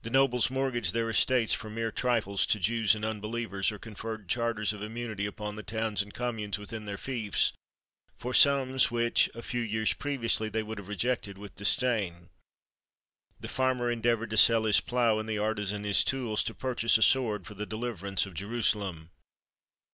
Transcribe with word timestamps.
The 0.00 0.08
nobles 0.08 0.48
mortgaged 0.50 0.94
their 0.94 1.10
estates 1.10 1.52
for 1.52 1.68
mere 1.68 1.92
trifles 1.92 2.46
to 2.46 2.58
Jews 2.58 2.94
and 2.94 3.04
unbelievers, 3.04 3.70
or 3.70 3.78
conferred 3.78 4.26
charters 4.26 4.72
of 4.72 4.80
immunity 4.82 5.26
upon 5.26 5.54
the 5.56 5.62
towns 5.62 6.00
and 6.00 6.14
communes 6.14 6.58
within 6.58 6.86
their 6.86 6.96
fiefs, 6.96 7.52
for 8.16 8.32
sums 8.32 8.90
which, 8.90 9.28
a 9.34 9.42
few 9.42 9.60
years 9.60 9.92
previously, 9.92 10.48
they 10.48 10.62
would 10.62 10.78
have 10.78 10.88
rejected 10.88 11.36
with 11.36 11.56
disdain. 11.56 12.30
The 13.38 13.48
farmer 13.48 13.90
endeavoured 13.90 14.30
to 14.30 14.38
sell 14.38 14.64
his 14.64 14.80
plough, 14.80 15.18
and 15.18 15.28
the 15.28 15.36
artisan 15.36 15.84
his 15.84 16.04
tools, 16.04 16.42
to 16.44 16.54
purchase 16.54 16.96
a 16.96 17.02
sword 17.02 17.46
for 17.46 17.52
the 17.52 17.66
deliverance 17.66 18.24
of 18.24 18.32
Jerusalem. 18.32 19.10